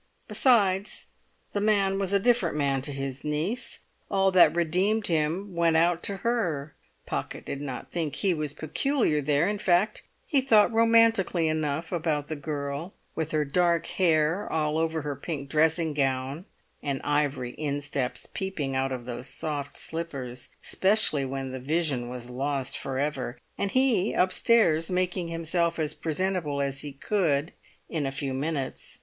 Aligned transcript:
Besides, 0.27 1.05
the 1.53 1.61
man 1.61 1.99
was 1.99 2.11
a 2.11 2.17
different 2.17 2.57
man 2.57 2.81
to 2.81 2.91
his 2.91 3.23
niece; 3.23 3.81
all 4.09 4.31
that 4.31 4.55
redeemed 4.55 5.05
him 5.05 5.53
went 5.53 5.77
out 5.77 6.01
to 6.05 6.17
her. 6.25 6.73
Pocket 7.05 7.45
did 7.45 7.61
not 7.61 7.91
think 7.91 8.15
he 8.15 8.33
was 8.33 8.51
peculiar 8.51 9.21
there; 9.21 9.47
in 9.47 9.59
fact, 9.59 10.01
he 10.25 10.41
thought 10.41 10.73
romantically 10.73 11.47
enough 11.47 11.91
about 11.91 12.29
the 12.29 12.35
girl, 12.35 12.95
with 13.13 13.29
her 13.31 13.45
dark 13.45 13.85
hair 13.85 14.51
all 14.51 14.79
over 14.79 15.03
her 15.03 15.15
pink 15.15 15.49
dressing 15.51 15.93
gown, 15.93 16.45
and 16.81 16.99
ivory 17.03 17.51
insteps 17.59 18.25
peeping 18.25 18.75
out 18.75 18.91
of 18.91 19.05
those 19.05 19.27
soft 19.27 19.77
slippers 19.77 20.49
especially 20.63 21.25
when 21.25 21.51
the 21.51 21.59
vision 21.59 22.09
was 22.09 22.27
lost 22.31 22.75
for 22.75 22.97
ever, 22.97 23.37
and 23.55 23.69
he 23.73 24.13
upstairs 24.13 24.89
making 24.89 25.27
himself 25.27 25.77
as 25.77 25.93
presentable 25.93 26.59
as 26.59 26.79
he 26.79 26.91
could 26.91 27.53
in 27.87 28.07
a 28.07 28.11
few 28.11 28.33
minutes. 28.33 28.97